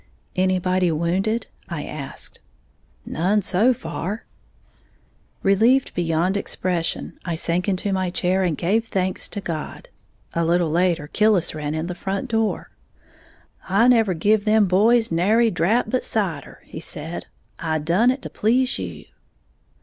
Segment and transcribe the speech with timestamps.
[0.35, 2.39] "Anybody wounded?" I asked.
[3.05, 4.25] "None so far."
[5.43, 9.89] Relieved beyond expression, I sank into a chair and gave thanks to God.
[10.33, 12.71] A little later, Killis ran in the front door.
[13.69, 17.27] "I never give them boys nary drap but cider," he said;
[17.59, 19.05] "I done it to please you!"